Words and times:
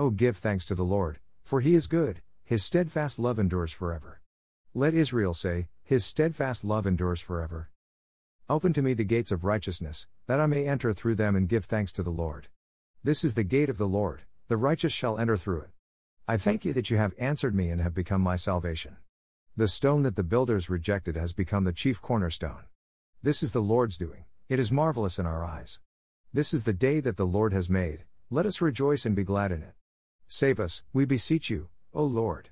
Oh, 0.00 0.10
give 0.10 0.36
thanks 0.36 0.64
to 0.66 0.76
the 0.76 0.84
Lord, 0.84 1.18
for 1.42 1.60
he 1.60 1.74
is 1.74 1.88
good, 1.88 2.22
his 2.44 2.62
steadfast 2.62 3.18
love 3.18 3.36
endures 3.36 3.72
forever. 3.72 4.20
Let 4.72 4.94
Israel 4.94 5.34
say, 5.34 5.66
His 5.82 6.04
steadfast 6.04 6.64
love 6.64 6.86
endures 6.86 7.20
forever. 7.20 7.70
Open 8.48 8.72
to 8.74 8.80
me 8.80 8.94
the 8.94 9.02
gates 9.02 9.32
of 9.32 9.42
righteousness, 9.42 10.06
that 10.28 10.38
I 10.38 10.46
may 10.46 10.68
enter 10.68 10.92
through 10.92 11.16
them 11.16 11.34
and 11.34 11.48
give 11.48 11.64
thanks 11.64 11.90
to 11.94 12.04
the 12.04 12.12
Lord. 12.12 12.46
This 13.02 13.24
is 13.24 13.34
the 13.34 13.42
gate 13.42 13.68
of 13.68 13.76
the 13.76 13.88
Lord, 13.88 14.22
the 14.46 14.56
righteous 14.56 14.92
shall 14.92 15.18
enter 15.18 15.36
through 15.36 15.62
it. 15.62 15.70
I 16.28 16.36
thank 16.36 16.64
you 16.64 16.72
that 16.74 16.90
you 16.90 16.96
have 16.96 17.12
answered 17.18 17.56
me 17.56 17.68
and 17.68 17.80
have 17.80 17.92
become 17.92 18.20
my 18.20 18.36
salvation. 18.36 18.98
The 19.56 19.66
stone 19.66 20.04
that 20.04 20.14
the 20.14 20.22
builders 20.22 20.70
rejected 20.70 21.16
has 21.16 21.32
become 21.32 21.64
the 21.64 21.72
chief 21.72 22.00
cornerstone. 22.00 22.66
This 23.20 23.42
is 23.42 23.50
the 23.50 23.62
Lord's 23.62 23.98
doing, 23.98 24.26
it 24.48 24.60
is 24.60 24.70
marvelous 24.70 25.18
in 25.18 25.26
our 25.26 25.44
eyes. 25.44 25.80
This 26.32 26.54
is 26.54 26.62
the 26.62 26.72
day 26.72 27.00
that 27.00 27.16
the 27.16 27.26
Lord 27.26 27.52
has 27.52 27.68
made, 27.68 28.04
let 28.30 28.46
us 28.46 28.60
rejoice 28.60 29.04
and 29.04 29.16
be 29.16 29.24
glad 29.24 29.50
in 29.50 29.64
it. 29.64 29.74
Save 30.30 30.60
us, 30.60 30.84
we 30.92 31.06
beseech 31.06 31.48
you, 31.48 31.68
O 31.94 32.04
Lord. 32.04 32.50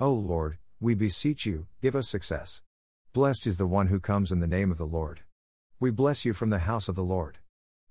O 0.00 0.10
Lord, 0.10 0.56
we 0.80 0.94
beseech 0.94 1.44
you, 1.44 1.66
give 1.82 1.94
us 1.94 2.08
success. 2.08 2.62
Blessed 3.12 3.46
is 3.46 3.58
the 3.58 3.66
one 3.66 3.88
who 3.88 4.00
comes 4.00 4.32
in 4.32 4.40
the 4.40 4.46
name 4.46 4.70
of 4.70 4.78
the 4.78 4.86
Lord. 4.86 5.20
We 5.78 5.90
bless 5.90 6.24
you 6.24 6.32
from 6.32 6.48
the 6.48 6.60
house 6.60 6.88
of 6.88 6.94
the 6.94 7.04
Lord. 7.04 7.36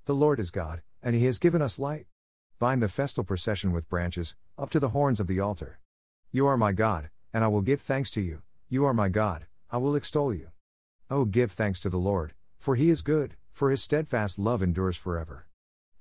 The 0.05 0.15
Lord 0.15 0.39
is 0.39 0.49
God, 0.49 0.81
and 1.03 1.15
he 1.15 1.25
has 1.25 1.37
given 1.37 1.61
us 1.61 1.77
light. 1.77 2.07
Bind 2.57 2.81
the 2.81 2.89
festal 2.89 3.23
procession 3.23 3.71
with 3.71 3.87
branches, 3.87 4.35
up 4.57 4.71
to 4.71 4.79
the 4.79 4.89
horns 4.89 5.19
of 5.19 5.27
the 5.27 5.39
altar. 5.39 5.79
You 6.31 6.47
are 6.47 6.57
my 6.57 6.71
God, 6.71 7.11
and 7.31 7.43
I 7.43 7.49
will 7.49 7.61
give 7.61 7.81
thanks 7.81 8.09
to 8.11 8.21
you, 8.21 8.41
you 8.67 8.83
are 8.85 8.95
my 8.95 9.09
God, 9.09 9.45
I 9.69 9.77
will 9.77 9.95
extol 9.95 10.33
you. 10.33 10.49
Oh, 11.11 11.25
give 11.25 11.51
thanks 11.51 11.79
to 11.81 11.89
the 11.89 11.97
Lord, 11.97 12.33
for 12.57 12.75
he 12.75 12.89
is 12.89 13.03
good, 13.03 13.35
for 13.51 13.69
his 13.69 13.83
steadfast 13.83 14.39
love 14.39 14.63
endures 14.63 14.97
forever. 14.97 15.45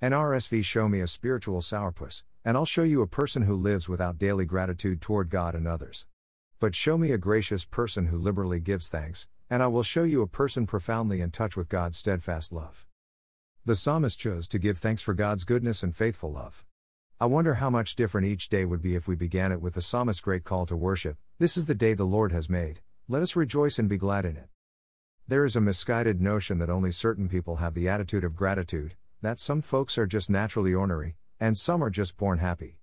NRSV 0.01 0.65
show 0.65 0.89
me 0.89 1.01
a 1.01 1.07
spiritual 1.07 1.61
sourpuss, 1.61 2.23
and 2.45 2.57
I'll 2.57 2.65
show 2.65 2.83
you 2.83 3.03
a 3.03 3.07
person 3.07 3.43
who 3.43 3.55
lives 3.55 3.89
without 3.89 4.19
daily 4.19 4.45
gratitude 4.45 5.01
toward 5.01 5.31
God 5.31 5.55
and 5.55 5.67
others. 5.67 6.07
But 6.61 6.75
show 6.75 6.99
me 6.99 7.13
a 7.13 7.19
gracious 7.19 7.65
person 7.65 8.07
who 8.07 8.19
liberally 8.19 8.61
gives 8.61 8.89
thanks, 8.89 9.29
and 9.51 9.63
I 9.63 9.67
will 9.67 9.83
show 9.83 10.03
you 10.03 10.23
a 10.23 10.27
person 10.27 10.67
profoundly 10.67 11.21
in 11.21 11.31
touch 11.31 11.57
with 11.57 11.69
God's 11.69 11.99
steadfast 11.99 12.53
love. 12.53 12.87
The 13.65 13.77
psalmist 13.77 14.19
chose 14.19 14.49
to 14.49 14.59
give 14.59 14.79
thanks 14.79 15.03
for 15.03 15.15
God's 15.15 15.45
goodness 15.45 15.83
and 15.83 15.95
faithful 15.95 16.33
love. 16.33 16.65
I 17.21 17.27
wonder 17.27 17.55
how 17.55 17.69
much 17.69 17.97
different 17.97 18.27
each 18.27 18.49
day 18.49 18.65
would 18.65 18.81
be 18.81 18.95
if 18.95 19.07
we 19.07 19.15
began 19.15 19.53
it 19.53 19.61
with 19.61 19.75
the 19.75 19.83
psalmist's 19.83 20.23
great 20.23 20.45
call 20.45 20.67
to 20.67 20.77
worship 20.77 21.19
This 21.39 21.57
is 21.57 21.67
the 21.67 21.75
day 21.75 21.95
the 21.95 22.05
Lord 22.05 22.33
has 22.33 22.49
made, 22.49 22.81
let 23.09 23.23
us 23.23 23.37
rejoice 23.37 23.79
and 23.79 23.89
be 23.89 23.97
glad 23.99 24.25
in 24.25 24.37
it. 24.37 24.49
There 25.29 25.45
is 25.45 25.55
a 25.55 25.61
misguided 25.61 26.21
notion 26.21 26.59
that 26.59 26.71
only 26.71 26.91
certain 26.91 27.29
people 27.29 27.57
have 27.57 27.75
the 27.75 27.89
attitude 27.89 28.25
of 28.25 28.35
gratitude, 28.35 28.97
that 29.21 29.39
some 29.39 29.61
folks 29.61 29.99
are 29.99 30.07
just 30.07 30.31
naturally 30.31 30.73
ornery, 30.73 31.17
and 31.41 31.57
some 31.57 31.83
are 31.83 31.91
just 31.91 32.17
born 32.17 32.39
happy. 32.39 32.79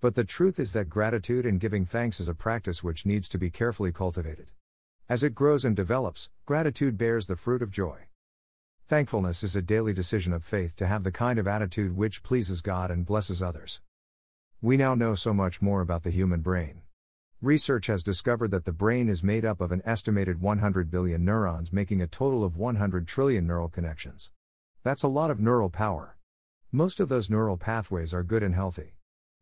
But 0.00 0.14
the 0.14 0.24
truth 0.24 0.60
is 0.60 0.72
that 0.72 0.88
gratitude 0.88 1.44
and 1.44 1.58
giving 1.58 1.84
thanks 1.84 2.20
is 2.20 2.28
a 2.28 2.34
practice 2.34 2.84
which 2.84 3.04
needs 3.04 3.28
to 3.30 3.38
be 3.38 3.50
carefully 3.50 3.92
cultivated. 3.92 4.52
As 5.08 5.24
it 5.24 5.34
grows 5.34 5.64
and 5.64 5.74
develops, 5.74 6.30
gratitude 6.46 6.96
bears 6.96 7.26
the 7.26 7.36
fruit 7.36 7.62
of 7.62 7.70
joy. 7.70 8.08
Thankfulness 8.86 9.42
is 9.42 9.56
a 9.56 9.62
daily 9.62 9.92
decision 9.92 10.32
of 10.32 10.44
faith 10.44 10.76
to 10.76 10.86
have 10.86 11.02
the 11.02 11.12
kind 11.12 11.38
of 11.38 11.48
attitude 11.48 11.96
which 11.96 12.22
pleases 12.22 12.62
God 12.62 12.90
and 12.90 13.04
blesses 13.04 13.42
others. 13.42 13.82
We 14.60 14.76
now 14.76 14.94
know 14.94 15.14
so 15.14 15.32
much 15.34 15.62
more 15.62 15.80
about 15.80 16.02
the 16.02 16.10
human 16.10 16.40
brain. 16.40 16.82
Research 17.40 17.86
has 17.86 18.02
discovered 18.02 18.50
that 18.50 18.64
the 18.64 18.72
brain 18.72 19.08
is 19.08 19.22
made 19.22 19.44
up 19.44 19.60
of 19.60 19.72
an 19.72 19.82
estimated 19.84 20.40
100 20.40 20.90
billion 20.90 21.24
neurons, 21.24 21.72
making 21.72 22.02
a 22.02 22.06
total 22.06 22.42
of 22.42 22.56
100 22.56 23.06
trillion 23.06 23.46
neural 23.46 23.68
connections. 23.68 24.30
That's 24.82 25.04
a 25.04 25.08
lot 25.08 25.30
of 25.30 25.38
neural 25.38 25.70
power. 25.70 26.17
Most 26.72 27.00
of 27.00 27.08
those 27.08 27.30
neural 27.30 27.56
pathways 27.56 28.12
are 28.12 28.22
good 28.22 28.42
and 28.42 28.54
healthy. 28.54 28.92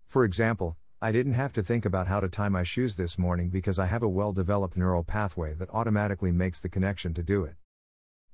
For 0.07 0.25
example, 0.25 0.77
I 1.03 1.11
didn't 1.11 1.35
have 1.35 1.53
to 1.55 1.63
think 1.63 1.85
about 1.85 2.07
how 2.07 2.21
to 2.21 2.29
tie 2.29 2.49
my 2.49 2.63
shoes 2.63 2.95
this 2.95 3.19
morning 3.19 3.49
because 3.49 3.81
I 3.81 3.87
have 3.87 4.05
a 4.05 4.09
well 4.09 4.33
developed 4.33 4.77
neural 4.77 5.03
pathway 5.03 5.53
that 5.55 5.71
automatically 5.71 6.31
makes 6.31 6.61
the 6.61 6.69
connection 6.69 7.15
to 7.15 7.25
do 7.25 7.43
it. 7.43 7.57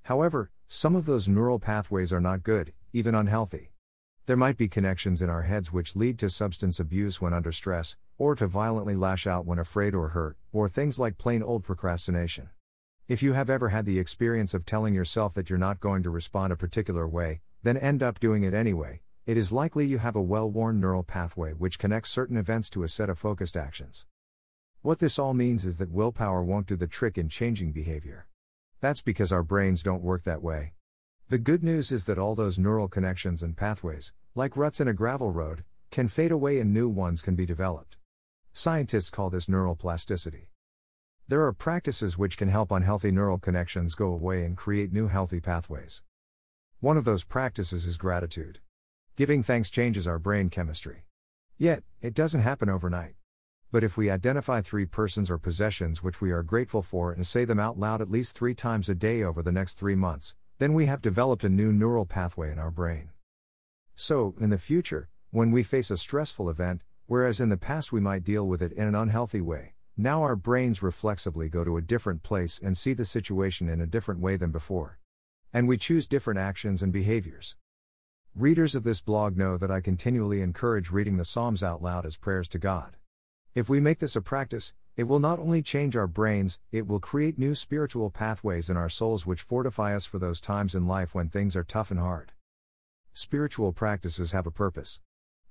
However, 0.02 0.50
some 0.68 0.94
of 0.94 1.06
those 1.06 1.26
neural 1.26 1.58
pathways 1.58 2.12
are 2.12 2.20
not 2.20 2.42
good, 2.42 2.74
even 2.92 3.14
unhealthy. 3.14 3.72
There 4.26 4.36
might 4.36 4.58
be 4.58 4.68
connections 4.68 5.22
in 5.22 5.30
our 5.30 5.44
heads 5.44 5.72
which 5.72 5.96
lead 5.96 6.18
to 6.18 6.28
substance 6.28 6.78
abuse 6.78 7.18
when 7.18 7.32
under 7.32 7.50
stress, 7.50 7.96
or 8.18 8.34
to 8.34 8.46
violently 8.46 8.94
lash 8.94 9.26
out 9.26 9.46
when 9.46 9.58
afraid 9.58 9.94
or 9.94 10.08
hurt, 10.08 10.36
or 10.52 10.68
things 10.68 10.98
like 10.98 11.16
plain 11.16 11.42
old 11.42 11.64
procrastination. 11.64 12.50
If 13.08 13.22
you 13.22 13.32
have 13.32 13.48
ever 13.48 13.70
had 13.70 13.86
the 13.86 13.98
experience 13.98 14.52
of 14.52 14.66
telling 14.66 14.92
yourself 14.92 15.32
that 15.32 15.48
you're 15.48 15.58
not 15.58 15.80
going 15.80 16.02
to 16.02 16.10
respond 16.10 16.52
a 16.52 16.56
particular 16.56 17.08
way, 17.08 17.40
then 17.62 17.76
end 17.76 18.02
up 18.02 18.18
doing 18.18 18.42
it 18.42 18.54
anyway, 18.54 19.02
it 19.24 19.36
is 19.36 19.52
likely 19.52 19.86
you 19.86 19.98
have 19.98 20.16
a 20.16 20.20
well 20.20 20.50
worn 20.50 20.80
neural 20.80 21.04
pathway 21.04 21.52
which 21.52 21.78
connects 21.78 22.10
certain 22.10 22.36
events 22.36 22.68
to 22.70 22.82
a 22.82 22.88
set 22.88 23.08
of 23.08 23.18
focused 23.18 23.56
actions. 23.56 24.04
What 24.82 24.98
this 24.98 25.18
all 25.18 25.32
means 25.32 25.64
is 25.64 25.78
that 25.78 25.92
willpower 25.92 26.42
won't 26.42 26.66
do 26.66 26.74
the 26.74 26.88
trick 26.88 27.16
in 27.16 27.28
changing 27.28 27.70
behavior. 27.70 28.26
That's 28.80 29.00
because 29.00 29.30
our 29.30 29.44
brains 29.44 29.82
don't 29.84 30.02
work 30.02 30.24
that 30.24 30.42
way. 30.42 30.72
The 31.28 31.38
good 31.38 31.62
news 31.62 31.92
is 31.92 32.04
that 32.06 32.18
all 32.18 32.34
those 32.34 32.58
neural 32.58 32.88
connections 32.88 33.44
and 33.44 33.56
pathways, 33.56 34.12
like 34.34 34.56
ruts 34.56 34.80
in 34.80 34.88
a 34.88 34.92
gravel 34.92 35.30
road, 35.30 35.62
can 35.92 36.08
fade 36.08 36.32
away 36.32 36.58
and 36.58 36.74
new 36.74 36.88
ones 36.88 37.22
can 37.22 37.36
be 37.36 37.46
developed. 37.46 37.96
Scientists 38.52 39.08
call 39.08 39.30
this 39.30 39.48
neural 39.48 39.76
plasticity. 39.76 40.48
There 41.28 41.46
are 41.46 41.52
practices 41.52 42.18
which 42.18 42.36
can 42.36 42.48
help 42.48 42.72
unhealthy 42.72 43.12
neural 43.12 43.38
connections 43.38 43.94
go 43.94 44.06
away 44.06 44.44
and 44.44 44.56
create 44.56 44.92
new 44.92 45.06
healthy 45.06 45.40
pathways. 45.40 46.02
One 46.82 46.96
of 46.96 47.04
those 47.04 47.22
practices 47.22 47.86
is 47.86 47.96
gratitude. 47.96 48.58
Giving 49.14 49.44
thanks 49.44 49.70
changes 49.70 50.08
our 50.08 50.18
brain 50.18 50.50
chemistry. 50.50 51.04
Yet, 51.56 51.84
it 52.00 52.12
doesn't 52.12 52.40
happen 52.40 52.68
overnight. 52.68 53.14
But 53.70 53.84
if 53.84 53.96
we 53.96 54.10
identify 54.10 54.62
three 54.62 54.84
persons 54.84 55.30
or 55.30 55.38
possessions 55.38 56.02
which 56.02 56.20
we 56.20 56.32
are 56.32 56.42
grateful 56.42 56.82
for 56.82 57.12
and 57.12 57.24
say 57.24 57.44
them 57.44 57.60
out 57.60 57.78
loud 57.78 58.00
at 58.00 58.10
least 58.10 58.36
three 58.36 58.56
times 58.56 58.88
a 58.88 58.96
day 58.96 59.22
over 59.22 59.44
the 59.44 59.52
next 59.52 59.74
three 59.74 59.94
months, 59.94 60.34
then 60.58 60.72
we 60.72 60.86
have 60.86 61.00
developed 61.00 61.44
a 61.44 61.48
new 61.48 61.72
neural 61.72 62.04
pathway 62.04 62.50
in 62.50 62.58
our 62.58 62.72
brain. 62.72 63.10
So, 63.94 64.34
in 64.40 64.50
the 64.50 64.58
future, 64.58 65.08
when 65.30 65.52
we 65.52 65.62
face 65.62 65.88
a 65.88 65.96
stressful 65.96 66.50
event, 66.50 66.82
whereas 67.06 67.38
in 67.38 67.48
the 67.48 67.56
past 67.56 67.92
we 67.92 68.00
might 68.00 68.24
deal 68.24 68.48
with 68.48 68.60
it 68.60 68.72
in 68.72 68.88
an 68.88 68.96
unhealthy 68.96 69.40
way, 69.40 69.74
now 69.96 70.22
our 70.24 70.34
brains 70.34 70.82
reflexively 70.82 71.48
go 71.48 71.62
to 71.62 71.76
a 71.76 71.80
different 71.80 72.24
place 72.24 72.58
and 72.60 72.76
see 72.76 72.92
the 72.92 73.04
situation 73.04 73.68
in 73.68 73.80
a 73.80 73.86
different 73.86 74.20
way 74.20 74.36
than 74.36 74.50
before. 74.50 74.98
And 75.52 75.68
we 75.68 75.76
choose 75.76 76.06
different 76.06 76.40
actions 76.40 76.82
and 76.82 76.92
behaviors. 76.92 77.56
Readers 78.34 78.74
of 78.74 78.84
this 78.84 79.02
blog 79.02 79.36
know 79.36 79.58
that 79.58 79.70
I 79.70 79.82
continually 79.82 80.40
encourage 80.40 80.90
reading 80.90 81.18
the 81.18 81.24
Psalms 81.26 81.62
out 81.62 81.82
loud 81.82 82.06
as 82.06 82.16
prayers 82.16 82.48
to 82.48 82.58
God. 82.58 82.96
If 83.54 83.68
we 83.68 83.78
make 83.78 83.98
this 83.98 84.16
a 84.16 84.22
practice, 84.22 84.72
it 84.96 85.04
will 85.04 85.18
not 85.18 85.38
only 85.38 85.60
change 85.60 85.94
our 85.94 86.06
brains, 86.06 86.58
it 86.70 86.86
will 86.86 87.00
create 87.00 87.38
new 87.38 87.54
spiritual 87.54 88.08
pathways 88.08 88.70
in 88.70 88.78
our 88.78 88.88
souls 88.88 89.26
which 89.26 89.42
fortify 89.42 89.94
us 89.94 90.06
for 90.06 90.18
those 90.18 90.40
times 90.40 90.74
in 90.74 90.86
life 90.86 91.14
when 91.14 91.28
things 91.28 91.54
are 91.54 91.64
tough 91.64 91.90
and 91.90 92.00
hard. 92.00 92.32
Spiritual 93.12 93.74
practices 93.74 94.32
have 94.32 94.46
a 94.46 94.50
purpose. 94.50 95.00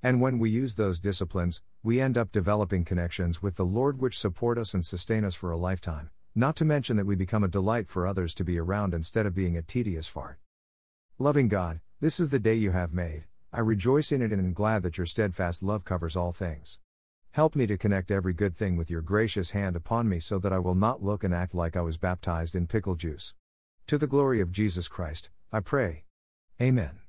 And 0.02 0.20
when 0.20 0.40
we 0.40 0.50
use 0.50 0.74
those 0.74 1.00
disciplines, 1.00 1.62
we 1.84 2.02
end 2.02 2.18
up 2.18 2.32
developing 2.32 2.84
connections 2.84 3.44
with 3.44 3.56
the 3.56 3.66
Lord 3.66 4.00
which 4.00 4.18
support 4.18 4.58
us 4.58 4.74
and 4.74 4.84
sustain 4.84 5.24
us 5.24 5.36
for 5.36 5.52
a 5.52 5.58
lifetime, 5.58 6.10
not 6.34 6.56
to 6.56 6.66
mention 6.66 6.96
that 6.98 7.06
we 7.06 7.16
become 7.16 7.44
a 7.44 7.50
delight 7.50 7.90
for 7.90 8.08
others 8.08 8.34
to 8.36 8.46
be 8.46 8.58
around 8.58 8.94
instead 8.94 9.26
of 9.26 9.36
being 9.36 9.58
a 9.58 9.62
tedious 9.62 10.08
fart. 10.08 10.40
Loving 11.20 11.50
God, 11.50 11.82
this 12.00 12.20
is 12.20 12.30
the 12.30 12.40
day 12.40 12.56
you 12.56 12.72
have 12.72 12.94
made. 12.94 13.26
I 13.52 13.60
rejoice 13.60 14.14
in 14.14 14.22
it 14.22 14.32
and 14.32 14.40
am 14.40 14.54
glad 14.54 14.82
that 14.84 14.98
your 14.98 15.06
steadfast 15.06 15.62
love 15.62 15.84
covers 15.84 16.16
all 16.16 16.32
things. 16.32 16.80
Help 17.32 17.56
me 17.56 17.68
to 17.68 17.78
connect 17.78 18.12
every 18.12 18.34
good 18.34 18.56
thing 18.56 18.78
with 18.78 18.90
your 18.90 19.02
gracious 19.02 19.52
hand 19.52 19.76
upon 19.76 20.08
me 20.08 20.20
so 20.20 20.40
that 20.40 20.54
I 20.54 20.60
will 20.60 20.76
not 20.76 21.04
look 21.04 21.24
and 21.24 21.34
act 21.34 21.54
like 21.54 21.76
I 21.76 21.82
was 21.82 21.98
baptized 21.98 22.56
in 22.56 22.68
pickle 22.68 22.96
juice. 22.96 23.34
To 23.88 23.98
the 23.98 24.08
glory 24.08 24.40
of 24.40 24.54
Jesus 24.54 24.88
Christ, 24.88 25.30
I 25.52 25.60
pray. 25.60 26.06
Amen. 26.62 27.01